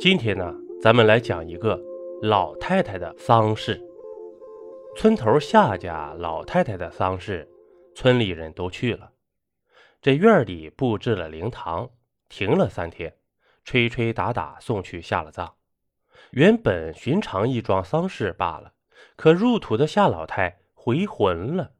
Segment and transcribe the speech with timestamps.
[0.00, 1.76] 今天呢，咱们来讲一个
[2.22, 3.82] 老太太的丧事。
[4.96, 7.50] 村头夏家老太太的丧事，
[7.96, 9.10] 村里人都去了。
[10.00, 11.90] 这院里布置了灵堂，
[12.28, 13.12] 停了三天，
[13.64, 15.52] 吹吹打打送去下了葬。
[16.30, 18.74] 原本寻常一桩丧事罢了，
[19.16, 21.72] 可入土的夏老太回魂了，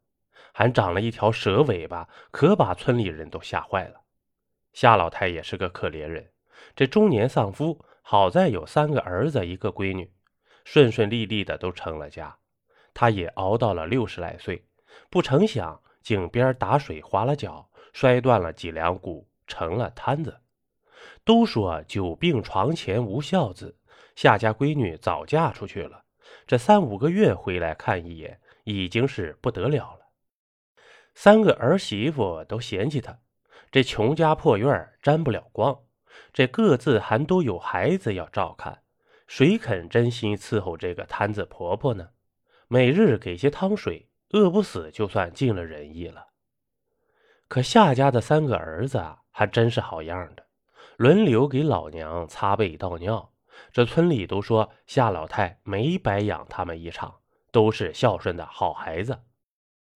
[0.53, 4.01] 还长了一条蛇尾巴，可把村里人都吓坏了。
[4.73, 6.33] 夏老太也是个可怜人，
[6.75, 7.85] 这中年丧夫。
[8.11, 10.11] 好在有三个儿子，一个闺女，
[10.65, 12.39] 顺顺利利的都成了家。
[12.95, 14.65] 他也熬到了六十来岁，
[15.11, 20.41] 不成想井边打水滑了脚，摔断了脊梁骨，成了瘫子。
[21.23, 23.77] 都说久病床前无孝子，
[24.17, 26.03] 夏家闺女早嫁出去了，
[26.47, 30.07] 这三五个月回来看一眼，已经是不得了了。
[31.15, 33.19] 三个儿媳妇都嫌弃他，
[33.71, 35.79] 这穷家破院沾不了光。
[36.33, 38.83] 这各自还都有孩子要照看，
[39.27, 42.11] 谁肯真心伺候这个摊子婆婆呢？
[42.69, 46.29] 每日给些汤水，饿不死就算尽了人意了。
[47.49, 50.47] 可夏家的三个儿子啊，还真是好样的，
[50.97, 53.33] 轮流给老娘擦背倒尿。
[53.73, 57.17] 这村里都说夏老太没白养他们一场，
[57.51, 59.19] 都是孝顺的好孩子。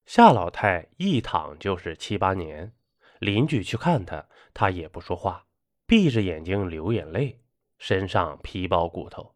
[0.05, 2.73] 夏老太一躺就是七八年，
[3.19, 5.45] 邻居去看她，她也不说话。
[5.91, 7.41] 闭着眼睛流眼泪，
[7.77, 9.35] 身上皮包骨头，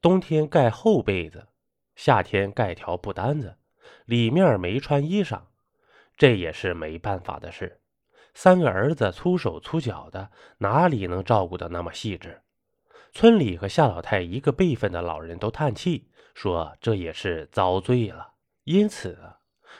[0.00, 1.48] 冬天盖厚被子，
[1.96, 3.56] 夏天盖条布单子，
[4.04, 5.40] 里面没穿衣裳，
[6.16, 7.80] 这也是没办法的事。
[8.32, 12.42] 三个儿子粗手粗脚的，哪里能照顾的那么细致？
[13.10, 18.34] 村里和夏老太一个辈分的老人都叹气，说这也是遭罪了。
[18.62, 19.18] 因此，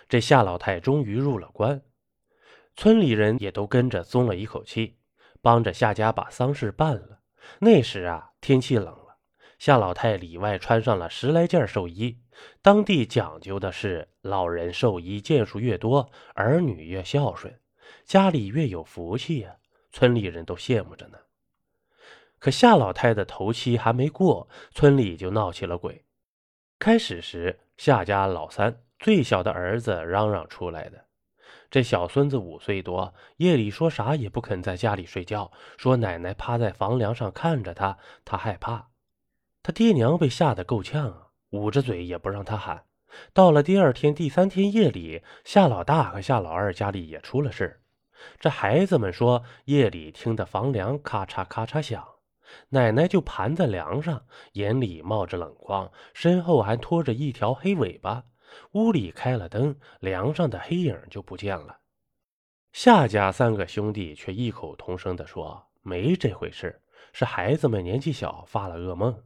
[0.08, 1.80] 这夏老太终于入了关，
[2.74, 4.97] 村里人也都跟着松了一口气。
[5.48, 7.20] 帮着夏家把丧事办了。
[7.60, 9.16] 那时啊，天气冷了，
[9.58, 12.20] 夏老太里外穿上了十来件寿衣。
[12.60, 17.58] 当地讲究的是，老人寿衣件数越多，儿女越孝顺，
[18.04, 19.56] 家里越有福气呀。
[19.90, 21.16] 村里人都羡慕着呢。
[22.38, 26.04] 可夏老太的头七还没过，村里就闹起了鬼。
[26.78, 31.07] 开始时，夏家老三最小的儿子嚷嚷出来的。
[31.70, 38.88] 这小孙子五岁多，夜里说啥也不肯在家里睡觉，说奶奶趴在房梁上看着他，他害怕。
[39.62, 42.84] 他爹娘被吓得够呛啊，捂着嘴也不让他喊。
[43.34, 47.82] 到了第二天、第三天夜里，夏老大和夏老二家里也出了事
[48.40, 52.02] 这孩子们说，夜里听得房梁咔嚓咔嚓响，
[52.70, 58.24] 奶奶就盘在梁上，眼里冒着冷光，身后还拖着一条黑尾巴。
[58.72, 61.78] 屋里开了灯，梁上的黑影就不见了。
[62.72, 66.80] 夏家三个兄弟却异口同声地说：“没这回事，
[67.12, 69.22] 是孩子们年纪小发了噩梦。”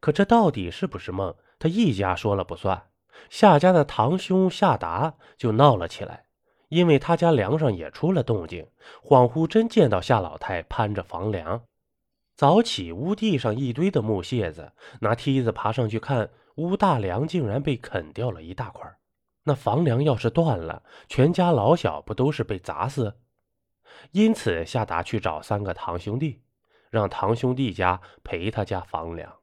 [0.00, 1.34] 可这到底是不是梦？
[1.58, 2.88] 他一家说了不算。
[3.30, 6.24] 夏家的堂兄夏达就闹了起来，
[6.68, 8.66] 因为他家梁上也出了动静，
[9.02, 11.62] 恍惚真见到夏老太攀着房梁。
[12.34, 16.30] 早起屋地上一堆的木屑子，拿梯子爬上去看。
[16.56, 18.90] 屋大梁竟然被啃掉了一大块，
[19.44, 23.18] 那房梁要是断了，全家老小不都是被砸死？
[24.12, 26.42] 因此，夏达去找三个堂兄弟，
[26.90, 29.38] 让堂兄弟家赔他家房梁。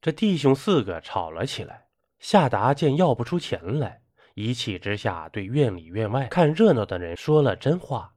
[0.00, 1.86] 这弟兄四个吵了起来。
[2.18, 4.02] 夏达见要不出钱来，
[4.34, 8.14] 一气之下对院里院外看热闹的人说了真话。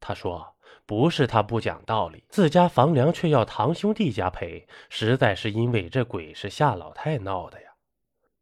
[0.00, 0.56] 他说
[0.86, 7.67] ：“不是他不讲道理，自家房梁却要堂兄弟家赔，实在是因为这鬼是夏老太闹的呀。”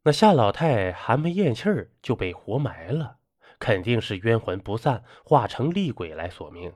[0.07, 3.17] 那夏老太还没咽气儿就被活埋了，
[3.59, 6.73] 肯定是冤魂不散，化成厉鬼来索命。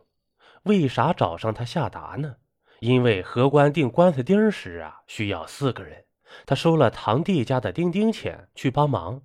[0.63, 2.35] 为啥找上他夏达呢？
[2.81, 6.03] 因为荷官订棺材钉时啊，需要四个人。
[6.45, 9.21] 他收了堂弟家的钉钉钱去帮忙。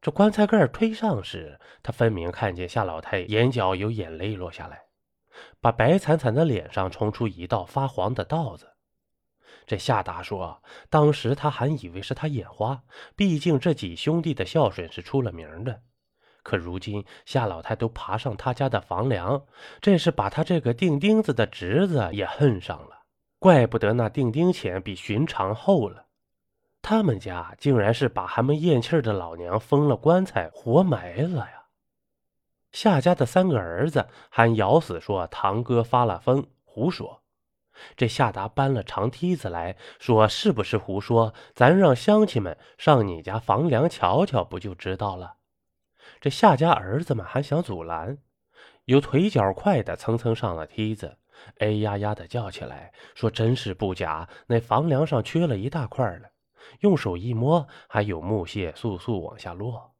[0.00, 4.82] 这棺材盖推上时，他分明看见夏老太眼角有眼泪落下来，
[5.60, 8.69] 把白惨惨的脸上冲出一道发黄的道子。
[9.70, 12.82] 这夏达说：“当时他还以为是他眼花，
[13.14, 15.82] 毕竟这几兄弟的孝顺是出了名的。
[16.42, 19.44] 可如今夏老太都爬上他家的房梁，
[19.80, 23.02] 这是把他这个钉钉子的侄子也恨上了。
[23.38, 26.06] 怪不得那钉钉钱比寻常厚了。
[26.82, 31.66] 他们家竟然是把还没咽气的老娘封了棺材，活埋了呀！”
[32.72, 37.22] 夏家的三个儿子还咬死说堂哥发了疯，胡说。
[37.96, 41.34] 这夏达搬了长梯子来说：“是不是胡说？
[41.54, 45.36] 咱让乡亲们上你家房梁瞧瞧，不就知道了？”
[46.20, 48.18] 这夏家儿子们还想阻拦，
[48.84, 51.16] 有腿脚快的蹭蹭上了梯子，
[51.58, 56.30] 哎呀呀的叫起来，说：“真是不假，那房梁上缺了一大块了。
[56.80, 59.94] 用手一摸，还有木屑簌簌往下落。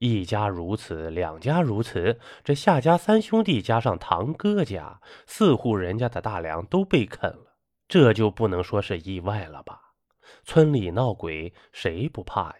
[0.00, 7.56] 一家如此，两家如此，这夏家三兄弟加上堂哥家四户人家的大梁都被啃了，
[7.86, 9.92] 这就不能说是意外了吧？
[10.42, 12.56] 村里闹鬼，谁不怕呀？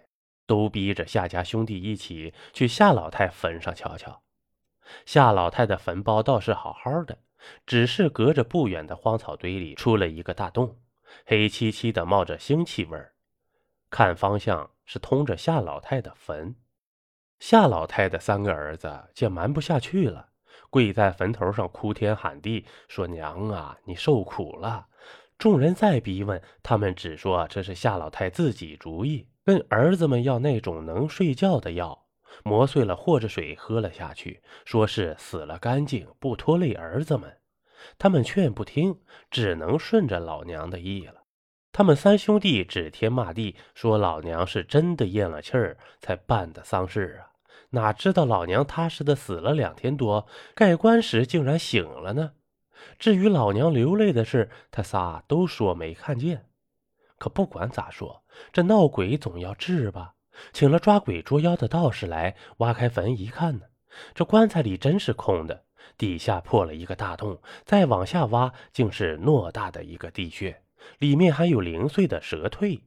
[0.46, 4.22] 都逼着夏家兄弟一起去夏老太坟上瞧瞧。
[5.04, 7.18] 夏老太的坟包倒是好好的。”
[7.64, 10.78] 只是隔着不远的荒草堆里出了一个大洞，
[11.24, 13.14] 黑漆漆的，冒着腥气味儿。
[13.88, 16.54] 看方向是通着夏老太的坟。
[17.40, 20.28] 夏老太的三个儿子见瞒不下去了，
[20.68, 24.86] 跪在坟头上哭天喊地，说：“娘啊，你受苦了！”
[25.38, 32.06] 众人再逼问，他们只说这是夏老太自己主意，问儿子们要那种能睡觉的药。
[32.44, 37.38] 磨碎了和着水喝了下去，说是死了干净，不拖累儿子们。
[37.98, 39.00] 他们劝不听，
[39.30, 41.22] 只能顺着老娘的意了。
[41.72, 47.29] 他们三兄弟指天骂地，说老娘是真的咽了气儿才办的丧事啊！
[47.70, 52.32] 哪知道老娘踏实的死了两天多，盖棺时竟然醒了呢。
[52.98, 56.46] 至于老娘流泪的事，他仨都说没看见。
[57.18, 60.14] 可不管咋说，这闹鬼总要治吧。
[60.52, 63.66] 请了抓鬼捉妖的道士来挖开坟一看呢，
[64.14, 65.64] 这棺材里真是空的，
[65.98, 70.62] 底下破了一个大洞，再往下挖竟是偌大的一个地穴，
[70.98, 72.80] 里面还有零碎的蛇蜕。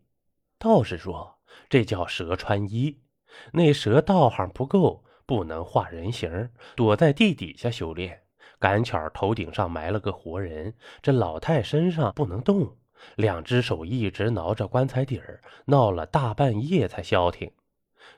[0.57, 1.35] 道士说
[1.69, 3.02] 这叫蛇穿衣，
[3.51, 8.21] 那蛇道行不够，不能化人形，躲在地底下修炼。
[8.59, 12.77] 赶巧头顶上埋了个活人，这老太身上不能动。
[13.15, 17.51] 两只手一直挠着棺材底儿，闹了大半夜才消停。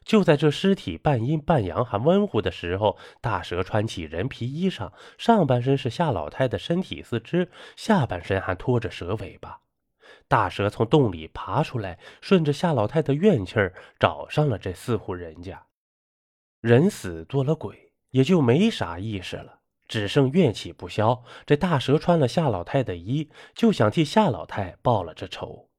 [0.03, 9.61] 就在这尸体半阴半阳还温乎的时候，大蛇穿起人皮衣裳，上半身是夏老太的身体四肢，下半身还拖着蛇尾巴。
[10.27, 15.65] 大蛇从洞里爬出来，顺着夏老太的怨气儿找上了这四户人家。
[16.61, 19.59] 人死做了鬼，也就没啥意识了。
[19.87, 25.69] 只剩怨气不消，这大蛇穿了夏老太的衣，就想替夏老太报了这仇。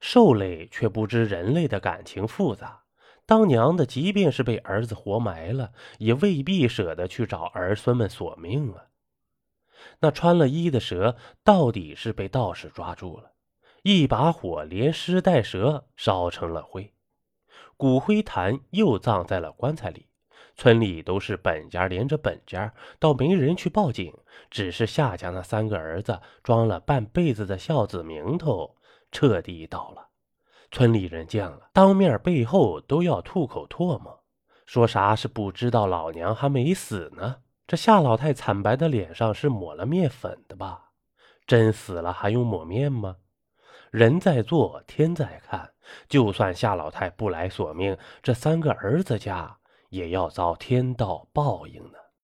[0.00, 2.84] 兽类却不知人类的感情复杂，
[3.26, 8.86] 当娘的即便是被儿子活埋了，也未必舍得去找儿孙们索命啊。
[9.98, 13.32] 那穿了衣的蛇到底是被道士抓住了，
[13.82, 16.92] 一把火连尸带蛇烧成了灰，
[17.76, 20.06] 骨灰坛又葬在了棺材里。
[20.56, 24.12] 村里都是本家连着本家，倒没人去报警。
[24.50, 28.76] 只是夏家那三个儿子装了半辈子的孝子名头，
[29.10, 30.08] 彻底倒了。
[30.70, 34.22] 村里人见了，当面背后都要吐口唾沫，
[34.66, 37.36] 说啥是不知道老娘还没死呢。
[37.66, 40.90] 这夏老太惨白的脸上是抹了面粉的吧？
[41.46, 43.16] 真死了还用抹面吗？
[43.90, 45.70] 人在做，天在看。
[46.08, 49.58] 就算夏老太不来索命，这三个儿子家。
[49.90, 51.98] 也要遭天道报应呢。